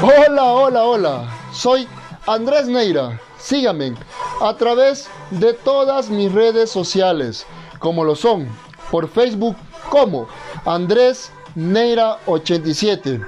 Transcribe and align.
Hola, 0.00 0.44
hola, 0.44 0.84
hola. 0.84 1.24
Soy 1.52 1.88
Andrés 2.26 2.68
Neira. 2.68 3.20
Síganme 3.38 3.94
a 4.40 4.54
través 4.54 5.08
de 5.30 5.52
todas 5.52 6.10
mis 6.10 6.32
redes 6.32 6.70
sociales, 6.70 7.46
como 7.78 8.04
lo 8.04 8.14
son 8.14 8.48
por 8.90 9.08
Facebook 9.08 9.56
como 9.90 10.28
Andrés 10.64 11.32
Neira 11.54 12.18
87, 12.26 13.20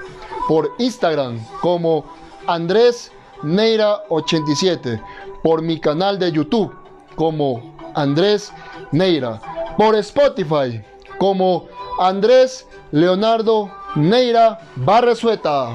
por 0.46 0.70
Instagram 0.78 1.44
como 1.60 2.04
Andrés 2.46 3.10
Neira 3.42 4.02
87, 4.08 5.00
por 5.42 5.62
mi 5.62 5.80
canal 5.80 6.18
de 6.18 6.30
YouTube 6.32 6.72
como 7.16 7.74
Andrés 7.94 8.52
Neira, 8.92 9.40
por 9.80 9.96
Spotify 9.96 10.84
como 11.16 11.66
Andrés 11.98 12.66
Leonardo 12.92 13.70
Neira 13.94 14.60
Barresueta. 14.76 15.70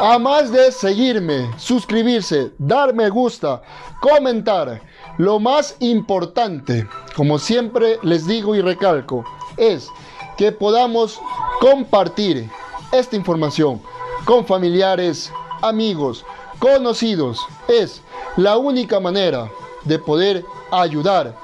A 0.00 0.18
más 0.18 0.50
de 0.50 0.72
seguirme, 0.72 1.50
suscribirse, 1.58 2.50
dar 2.56 2.94
me 2.94 3.10
gusta, 3.10 3.60
comentar, 4.00 4.80
lo 5.18 5.38
más 5.38 5.76
importante, 5.80 6.88
como 7.14 7.38
siempre 7.38 7.98
les 8.00 8.26
digo 8.26 8.54
y 8.54 8.62
recalco, 8.62 9.22
es 9.58 9.90
que 10.38 10.50
podamos 10.50 11.20
compartir 11.60 12.48
esta 12.90 13.16
información 13.16 13.82
con 14.24 14.46
familiares, 14.46 15.30
amigos, 15.60 16.24
conocidos. 16.58 17.38
Es 17.68 18.00
la 18.38 18.56
única 18.56 18.98
manera 18.98 19.50
de 19.84 19.98
poder 19.98 20.44
ayudar 20.70 21.34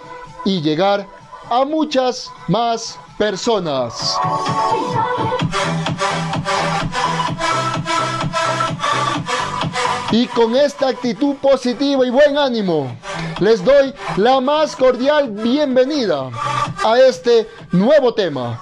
y 0.45 0.61
llegar 0.61 1.07
a 1.51 1.65
muchas 1.65 2.31
más 2.49 2.99
personas. 3.19 4.19
Y 10.13 10.27
con 10.27 10.57
esta 10.57 10.89
actitud 10.89 11.37
positiva 11.37 12.05
y 12.05 12.11
buen 12.11 12.37
ánimo, 12.37 12.97
les 13.39 13.65
doy 13.65 13.95
la 14.17 14.41
más 14.41 14.75
cordial 14.75 15.31
bienvenida 15.31 16.31
a 16.85 16.99
este 16.99 17.49
nuevo 17.71 18.13
tema. 18.13 18.61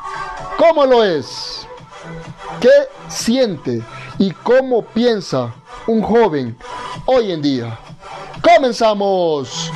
¿Cómo 0.58 0.84
lo 0.84 1.02
es? 1.04 1.66
¿Qué 2.60 2.68
siente 3.08 3.82
y 4.18 4.30
cómo 4.30 4.82
piensa 4.82 5.54
un 5.86 6.02
joven 6.02 6.58
hoy 7.06 7.32
en 7.32 7.40
día? 7.40 7.78
¡Comenzamos! 8.42 9.70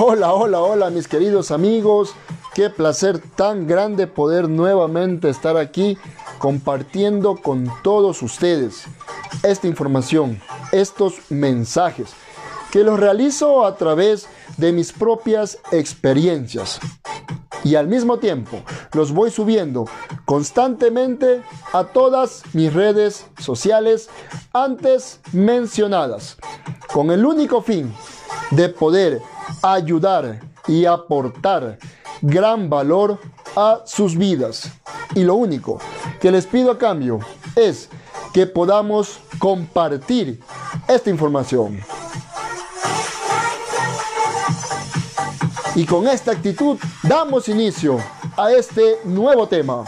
Hola, 0.00 0.32
hola, 0.32 0.60
hola 0.60 0.90
mis 0.90 1.08
queridos 1.08 1.50
amigos. 1.50 2.14
Qué 2.54 2.70
placer 2.70 3.18
tan 3.18 3.66
grande 3.66 4.06
poder 4.06 4.48
nuevamente 4.48 5.28
estar 5.28 5.56
aquí 5.56 5.98
compartiendo 6.38 7.36
con 7.36 7.70
todos 7.82 8.22
ustedes 8.22 8.84
esta 9.42 9.66
información, 9.66 10.40
estos 10.72 11.14
mensajes, 11.30 12.10
que 12.70 12.84
los 12.84 12.98
realizo 12.98 13.64
a 13.64 13.76
través 13.76 14.28
de 14.58 14.72
mis 14.72 14.92
propias 14.92 15.58
experiencias. 15.72 16.78
Y 17.64 17.74
al 17.74 17.88
mismo 17.88 18.18
tiempo 18.18 18.60
los 18.92 19.12
voy 19.12 19.30
subiendo 19.30 19.86
constantemente 20.24 21.42
a 21.72 21.84
todas 21.84 22.42
mis 22.52 22.72
redes 22.72 23.26
sociales 23.38 24.08
antes 24.52 25.20
mencionadas, 25.32 26.36
con 26.92 27.10
el 27.10 27.24
único 27.24 27.62
fin 27.62 27.92
de 28.50 28.68
poder 28.68 29.20
ayudar 29.62 30.40
y 30.66 30.84
aportar 30.84 31.78
gran 32.20 32.68
valor 32.68 33.18
a 33.56 33.82
sus 33.86 34.16
vidas. 34.16 34.70
Y 35.14 35.24
lo 35.24 35.34
único 35.34 35.80
que 36.20 36.30
les 36.30 36.46
pido 36.46 36.70
a 36.70 36.78
cambio 36.78 37.20
es 37.56 37.88
que 38.32 38.46
podamos 38.46 39.18
compartir 39.38 40.40
esta 40.86 41.10
información. 41.10 41.80
Y 45.78 45.86
con 45.86 46.08
esta 46.08 46.32
actitud 46.32 46.76
damos 47.04 47.48
inicio 47.48 47.98
a 48.36 48.50
este 48.50 48.98
nuevo 49.04 49.46
tema. 49.46 49.84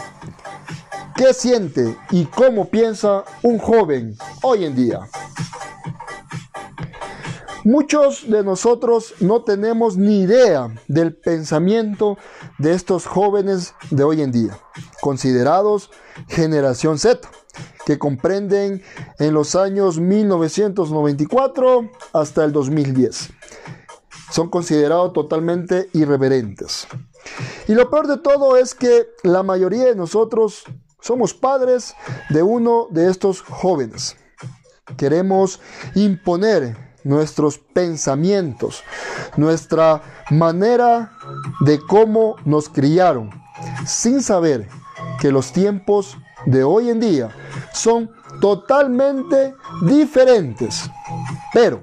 ¿Qué 1.16 1.34
siente 1.34 1.98
y 2.12 2.26
cómo 2.26 2.68
piensa 2.68 3.24
un 3.42 3.58
joven 3.58 4.16
hoy 4.42 4.66
en 4.66 4.76
día? 4.76 5.00
Muchos 7.64 8.30
de 8.30 8.44
nosotros 8.44 9.14
no 9.18 9.42
tenemos 9.42 9.96
ni 9.96 10.20
idea 10.20 10.72
del 10.86 11.16
pensamiento 11.16 12.18
de 12.58 12.72
estos 12.72 13.06
jóvenes 13.06 13.74
de 13.90 14.04
hoy 14.04 14.22
en 14.22 14.30
día, 14.30 14.56
considerados 15.00 15.90
generación 16.28 17.00
Z, 17.00 17.28
que 17.84 17.98
comprenden 17.98 18.80
en 19.18 19.34
los 19.34 19.56
años 19.56 19.98
1994 19.98 21.90
hasta 22.12 22.44
el 22.44 22.52
2010. 22.52 23.39
Son 24.30 24.48
considerados 24.48 25.12
totalmente 25.12 25.88
irreverentes. 25.92 26.86
Y 27.68 27.74
lo 27.74 27.90
peor 27.90 28.06
de 28.06 28.18
todo 28.18 28.56
es 28.56 28.74
que 28.74 29.08
la 29.22 29.42
mayoría 29.42 29.86
de 29.86 29.96
nosotros 29.96 30.64
somos 31.00 31.34
padres 31.34 31.94
de 32.28 32.42
uno 32.42 32.88
de 32.90 33.10
estos 33.10 33.42
jóvenes. 33.42 34.16
Queremos 34.96 35.60
imponer 35.94 36.76
nuestros 37.04 37.58
pensamientos, 37.58 38.82
nuestra 39.36 40.02
manera 40.30 41.12
de 41.60 41.78
cómo 41.80 42.36
nos 42.44 42.68
criaron, 42.68 43.30
sin 43.86 44.22
saber 44.22 44.68
que 45.20 45.32
los 45.32 45.52
tiempos 45.52 46.16
de 46.46 46.64
hoy 46.64 46.90
en 46.90 47.00
día 47.00 47.30
son 47.72 48.10
totalmente 48.40 49.54
diferentes. 49.82 50.90
Pero 51.52 51.82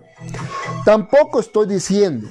tampoco 0.88 1.42
estoy 1.42 1.68
diciendo 1.68 2.30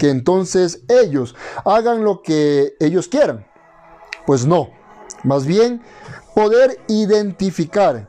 que 0.00 0.10
entonces 0.10 0.80
ellos 0.88 1.36
hagan 1.64 2.02
lo 2.02 2.22
que 2.22 2.74
ellos 2.80 3.06
quieran. 3.06 3.46
Pues 4.26 4.44
no, 4.44 4.70
más 5.22 5.46
bien 5.46 5.80
poder 6.34 6.80
identificar 6.88 8.08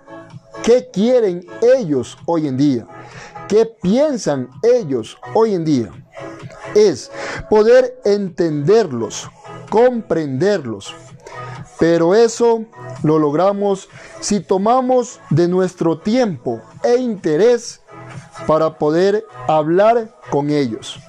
qué 0.63 0.89
quieren 0.91 1.45
ellos 1.61 2.17
hoy 2.25 2.47
en 2.47 2.57
día 2.57 2.87
qué 3.49 3.65
piensan 3.65 4.49
ellos 4.61 5.17
hoy 5.33 5.55
en 5.55 5.65
día. 5.65 5.91
Es 6.75 7.11
poder 7.49 7.99
entenderlos, 8.05 9.27
comprenderlos. 9.69 10.95
Pero 11.79 12.13
eso 12.13 12.65
lo 13.03 13.17
logramos 13.17 13.89
si 14.19 14.39
tomamos 14.39 15.19
de 15.31 15.47
nuestro 15.47 15.97
tiempo 15.97 16.61
e 16.83 16.97
interés 16.97 17.81
para 18.47 18.77
poder 18.77 19.25
hablar 19.47 20.09
con 20.29 20.49
ellos, 20.49 20.99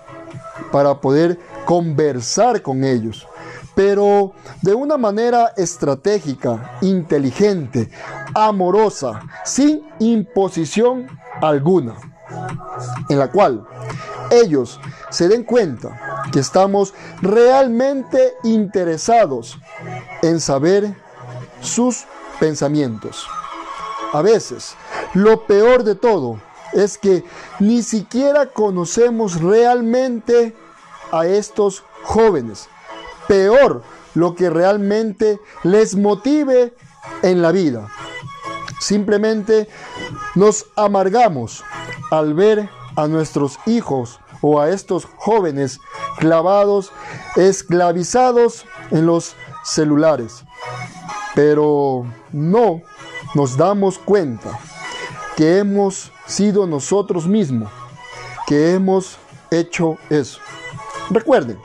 para 0.72 1.00
poder 1.00 1.38
conversar 1.64 2.62
con 2.62 2.84
ellos, 2.84 3.26
pero 3.74 4.32
de 4.62 4.74
una 4.74 4.96
manera 4.96 5.52
estratégica, 5.56 6.78
inteligente, 6.82 7.90
amorosa, 8.34 9.20
sin 9.44 9.82
imposición 9.98 11.06
alguna 11.40 11.96
en 13.08 13.18
la 13.18 13.30
cual 13.30 13.66
ellos 14.30 14.80
se 15.10 15.28
den 15.28 15.44
cuenta 15.44 16.24
que 16.32 16.40
estamos 16.40 16.94
realmente 17.20 18.34
interesados 18.44 19.58
en 20.22 20.40
saber 20.40 20.94
sus 21.60 22.04
pensamientos. 22.38 23.26
A 24.12 24.22
veces, 24.22 24.74
lo 25.14 25.46
peor 25.46 25.84
de 25.84 25.94
todo 25.94 26.40
es 26.72 26.98
que 26.98 27.24
ni 27.58 27.82
siquiera 27.82 28.46
conocemos 28.46 29.40
realmente 29.40 30.54
a 31.12 31.26
estos 31.26 31.84
jóvenes. 32.02 32.68
Peor, 33.28 33.82
lo 34.14 34.34
que 34.34 34.50
realmente 34.50 35.40
les 35.62 35.96
motive 35.96 36.74
en 37.22 37.42
la 37.42 37.52
vida. 37.52 37.88
Simplemente 38.80 39.68
nos 40.34 40.66
amargamos 40.76 41.62
al 42.10 42.34
ver 42.34 42.68
a 42.96 43.06
nuestros 43.06 43.58
hijos 43.66 44.20
o 44.40 44.60
a 44.60 44.70
estos 44.70 45.06
jóvenes 45.16 45.78
clavados, 46.18 46.92
esclavizados 47.36 48.64
en 48.90 49.06
los 49.06 49.36
celulares. 49.64 50.44
Pero 51.34 52.06
no 52.32 52.82
nos 53.34 53.56
damos 53.56 53.98
cuenta 53.98 54.58
que 55.40 55.56
hemos 55.56 56.12
sido 56.26 56.66
nosotros 56.66 57.26
mismos, 57.26 57.72
que 58.46 58.74
hemos 58.74 59.16
hecho 59.50 59.96
eso. 60.10 60.38
Recuerden, 61.08 61.56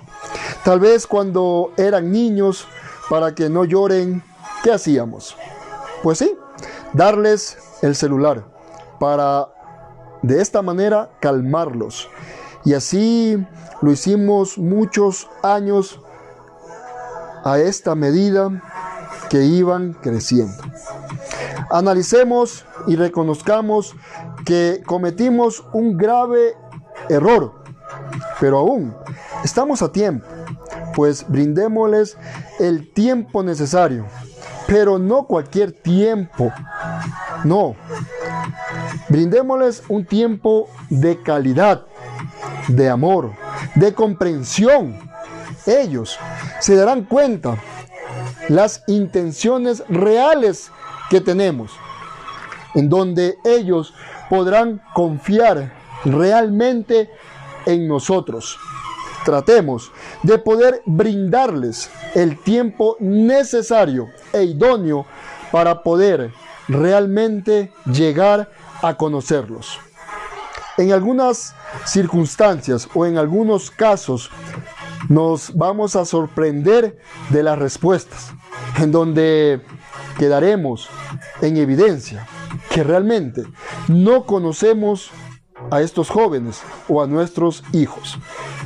Tal 0.64 0.80
vez 0.80 1.06
cuando 1.06 1.74
eran 1.76 2.10
niños, 2.10 2.68
para 3.10 3.36
que 3.36 3.50
no 3.50 3.66
lloren, 3.66 4.24
¿qué 4.64 4.72
hacíamos? 4.72 5.36
Pues 6.02 6.20
sí, 6.20 6.36
darles 6.94 7.58
el 7.82 7.96
celular 7.96 8.46
para 8.98 9.50
de 10.22 10.42
esta 10.42 10.62
manera 10.62 11.12
calmarlos. 11.20 12.10
Y 12.64 12.74
así 12.76 13.38
lo 13.82 13.92
hicimos 13.92 14.58
muchos 14.58 15.30
años 15.44 16.00
a 17.44 17.60
esta 17.60 17.94
medida 17.94 18.50
que 19.30 19.44
iban 19.44 19.92
creciendo. 20.02 20.64
Analicemos 21.70 22.66
y 22.88 22.96
reconozcamos 22.96 23.96
que 24.46 24.82
cometimos 24.86 25.64
un 25.74 25.98
grave 25.98 26.56
error, 27.10 27.54
pero 28.40 28.60
aún 28.60 28.96
estamos 29.44 29.82
a 29.82 29.92
tiempo, 29.92 30.26
pues 30.94 31.26
brindémosles 31.28 32.18
el 32.60 32.92
tiempo 32.94 33.44
necesario, 33.44 34.06
pero 34.68 34.98
no 34.98 35.24
cualquier 35.24 35.72
tiempo, 35.72 36.52
no. 37.44 37.76
Brindémosles 39.10 39.84
un 39.88 40.06
tiempo 40.06 40.68
de 40.90 41.22
calidad, 41.22 41.86
de 42.68 42.90
amor, 42.90 43.34
de 43.76 43.94
comprensión. 43.94 44.98
Ellos 45.66 46.18
se 46.60 46.76
darán 46.76 47.04
cuenta 47.04 47.58
las 48.50 48.84
intenciones 48.88 49.84
reales 49.90 50.72
que 51.10 51.22
tenemos, 51.22 51.72
en 52.76 52.90
donde 52.90 53.38
ellos 53.44 53.94
podrán 54.30 54.82
confiar 54.94 55.74
realmente 56.04 57.10
en 57.66 57.88
nosotros. 57.88 58.58
Tratemos 59.24 59.92
de 60.22 60.38
poder 60.38 60.84
brindarles 60.86 61.90
el 62.14 62.38
tiempo 62.38 62.96
necesario 63.00 64.10
e 64.32 64.44
idóneo 64.44 65.08
para 65.52 65.82
poder 65.82 66.32
realmente 66.68 67.72
llegar 67.86 68.52
a 68.84 68.96
conocerlos. 68.96 69.80
En 70.78 70.92
algunas 70.92 71.56
circunstancias 71.86 72.88
o 72.94 73.06
en 73.06 73.18
algunos 73.18 73.72
casos 73.72 74.30
nos 75.08 75.56
vamos 75.56 75.96
a 75.96 76.06
sorprender 76.06 77.00
de 77.30 77.44
las 77.44 77.58
respuestas, 77.58 78.34
en 78.80 78.92
donde 78.92 79.62
quedaremos 80.18 80.90
en 81.42 81.58
evidencia 81.58 82.28
que 82.70 82.84
realmente 82.84 83.44
no 83.88 84.26
conocemos 84.26 85.12
a 85.72 85.82
estos 85.82 86.10
jóvenes 86.10 86.62
o 86.88 87.02
a 87.02 87.08
nuestros 87.08 87.64
hijos. 87.74 88.18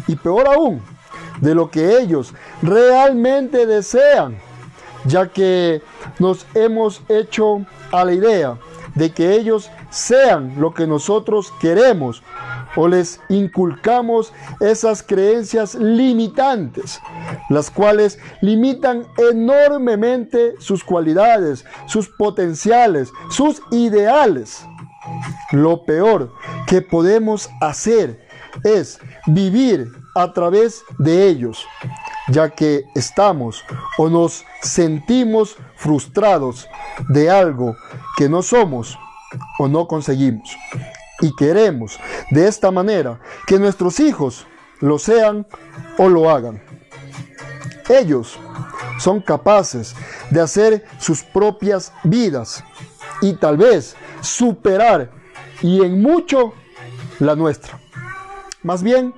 Y 0.07 0.15
peor 0.15 0.47
aún, 0.47 0.81
de 1.41 1.55
lo 1.55 1.69
que 1.69 1.99
ellos 1.99 2.33
realmente 2.61 3.65
desean, 3.65 4.37
ya 5.05 5.27
que 5.27 5.81
nos 6.19 6.45
hemos 6.53 7.01
hecho 7.07 7.65
a 7.91 8.03
la 8.03 8.13
idea 8.13 8.57
de 8.95 9.11
que 9.11 9.33
ellos 9.33 9.69
sean 9.89 10.55
lo 10.57 10.73
que 10.73 10.87
nosotros 10.87 11.53
queremos 11.59 12.23
o 12.75 12.87
les 12.87 13.19
inculcamos 13.29 14.33
esas 14.59 15.03
creencias 15.03 15.75
limitantes, 15.75 16.99
las 17.49 17.71
cuales 17.71 18.19
limitan 18.41 19.05
enormemente 19.31 20.55
sus 20.59 20.83
cualidades, 20.83 21.65
sus 21.87 22.09
potenciales, 22.09 23.11
sus 23.29 23.61
ideales. 23.71 24.65
Lo 25.51 25.85
peor 25.85 26.31
que 26.67 26.81
podemos 26.81 27.49
hacer 27.61 28.27
es 28.63 28.99
vivir 29.27 29.91
a 30.15 30.33
través 30.33 30.83
de 30.97 31.27
ellos, 31.27 31.65
ya 32.31 32.49
que 32.49 32.85
estamos 32.95 33.63
o 33.97 34.09
nos 34.09 34.45
sentimos 34.61 35.57
frustrados 35.75 36.67
de 37.09 37.29
algo 37.29 37.75
que 38.17 38.29
no 38.29 38.41
somos 38.41 38.97
o 39.57 39.67
no 39.67 39.87
conseguimos. 39.87 40.57
Y 41.21 41.35
queremos 41.35 41.99
de 42.31 42.47
esta 42.47 42.71
manera 42.71 43.19
que 43.45 43.59
nuestros 43.59 43.99
hijos 43.99 44.45
lo 44.79 44.97
sean 44.97 45.45
o 45.97 46.09
lo 46.09 46.29
hagan. 46.29 46.61
Ellos 47.89 48.39
son 48.99 49.21
capaces 49.21 49.95
de 50.29 50.41
hacer 50.41 50.85
sus 50.99 51.23
propias 51.23 51.91
vidas 52.03 52.63
y 53.21 53.33
tal 53.33 53.57
vez 53.57 53.95
superar 54.21 55.11
y 55.61 55.83
en 55.83 56.01
mucho 56.01 56.53
la 57.19 57.35
nuestra. 57.35 57.79
Más 58.63 58.83
bien, 58.83 59.13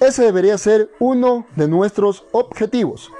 ese 0.00 0.24
debería 0.24 0.58
ser 0.58 0.90
uno 0.98 1.46
de 1.56 1.68
nuestros 1.68 2.24
objetivos, 2.32 3.10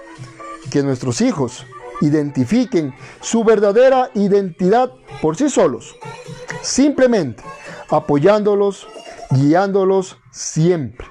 que 0.70 0.82
nuestros 0.82 1.20
hijos 1.20 1.64
identifiquen 2.00 2.94
su 3.20 3.44
verdadera 3.44 4.11
identidad 4.14 4.93
por 5.23 5.37
sí 5.37 5.49
solos, 5.49 5.96
simplemente 6.62 7.43
apoyándolos, 7.88 8.87
guiándolos 9.31 10.19
siempre. 10.31 11.06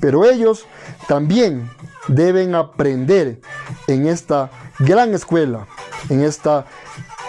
Pero 0.00 0.24
ellos 0.24 0.66
también 1.08 1.70
deben 2.08 2.54
aprender 2.54 3.40
en 3.86 4.06
esta 4.06 4.50
gran 4.78 5.14
escuela, 5.14 5.66
en 6.08 6.22
esta 6.22 6.64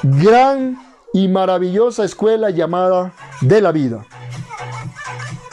gran 0.03 0.79
y 1.13 1.27
maravillosa 1.27 2.05
escuela 2.05 2.49
llamada 2.49 3.13
de 3.41 3.61
la 3.61 3.71
vida. 3.71 4.05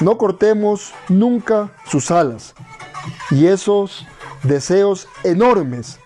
No 0.00 0.16
cortemos 0.16 0.92
nunca 1.08 1.72
sus 1.90 2.10
alas 2.10 2.54
y 3.30 3.46
esos 3.46 4.06
deseos 4.42 5.08
enormes 5.24 5.98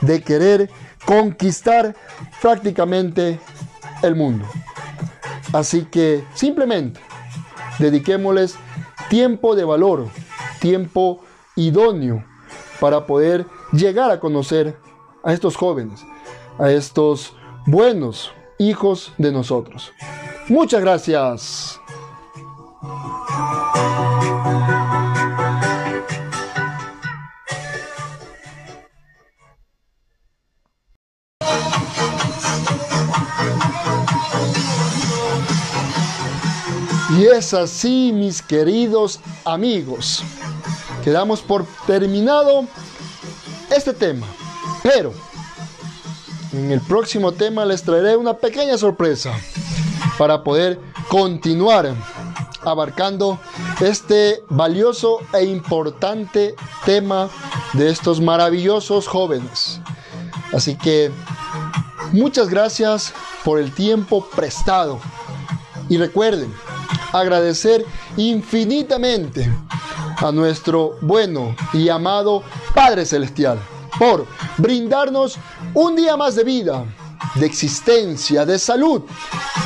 de 0.00 0.22
querer 0.22 0.70
conquistar 1.04 1.96
prácticamente 2.40 3.40
el 4.02 4.14
mundo. 4.14 4.46
Así 5.52 5.84
que 5.84 6.24
simplemente 6.34 7.00
dediquémosles 7.78 8.56
tiempo 9.08 9.56
de 9.56 9.64
valor, 9.64 10.08
tiempo 10.60 11.20
idóneo 11.56 12.24
para 12.78 13.06
poder 13.06 13.46
llegar 13.72 14.10
a 14.10 14.20
conocer 14.20 14.76
a 15.24 15.32
estos 15.32 15.56
jóvenes, 15.56 16.04
a 16.58 16.70
estos 16.70 17.34
buenos 17.66 18.32
hijos 18.58 19.12
de 19.18 19.32
nosotros. 19.32 19.92
Muchas 20.48 20.80
gracias. 20.80 21.80
Así, 37.40 38.12
mis 38.12 38.42
queridos 38.42 39.18
amigos, 39.46 40.22
que 41.02 41.10
damos 41.10 41.40
por 41.40 41.64
terminado 41.86 42.66
este 43.74 43.94
tema. 43.94 44.26
Pero 44.82 45.14
en 46.52 46.70
el 46.70 46.80
próximo 46.82 47.32
tema 47.32 47.64
les 47.64 47.82
traeré 47.82 48.16
una 48.16 48.34
pequeña 48.34 48.76
sorpresa 48.76 49.32
para 50.18 50.44
poder 50.44 50.78
continuar 51.08 51.94
abarcando 52.60 53.40
este 53.80 54.42
valioso 54.50 55.20
e 55.32 55.44
importante 55.44 56.54
tema 56.84 57.30
de 57.72 57.88
estos 57.88 58.20
maravillosos 58.20 59.08
jóvenes. 59.08 59.80
Así 60.52 60.76
que 60.76 61.10
muchas 62.12 62.50
gracias 62.50 63.14
por 63.44 63.58
el 63.58 63.72
tiempo 63.72 64.28
prestado. 64.36 65.00
Y 65.88 65.96
recuerden, 65.96 66.54
agradecer 67.12 67.84
infinitamente 68.16 69.50
a 70.16 70.30
nuestro 70.32 70.96
bueno 71.00 71.54
y 71.72 71.88
amado 71.88 72.42
Padre 72.74 73.04
Celestial 73.04 73.58
por 73.98 74.26
brindarnos 74.58 75.38
un 75.74 75.96
día 75.96 76.16
más 76.16 76.36
de 76.36 76.44
vida, 76.44 76.84
de 77.34 77.46
existencia, 77.46 78.44
de 78.46 78.58
salud, 78.58 79.02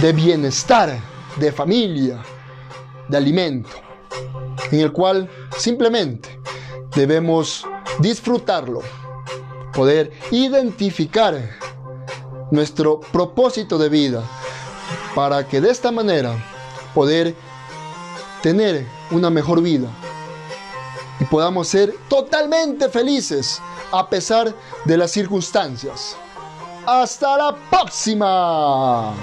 de 0.01 0.13
bienestar, 0.13 0.99
de 1.37 1.53
familia, 1.53 2.23
de 3.09 3.17
alimento, 3.17 3.71
en 4.71 4.81
el 4.81 4.93
cual 4.93 5.29
simplemente 5.57 6.41
debemos 6.95 7.65
disfrutarlo, 7.99 8.81
poder 9.73 10.13
identificar 10.31 11.59
nuestro 12.51 13.01
propósito 13.01 13.79
de 13.79 13.89
vida, 13.89 14.23
para 15.15 15.47
que 15.47 15.61
de 15.61 15.71
esta 15.71 15.91
manera 15.91 16.54
poder 16.95 17.35
tener 18.43 18.87
una 19.11 19.31
mejor 19.31 19.63
vida 19.63 19.89
y 21.21 21.25
podamos 21.25 21.69
ser 21.69 21.95
totalmente 22.09 22.89
felices 22.89 23.61
a 23.93 24.09
pesar 24.09 24.55
de 24.85 24.97
las 24.97 25.11
circunstancias. 25.11 26.17
Hasta 26.87 27.39
la 27.39 27.57
próxima. 27.71 29.15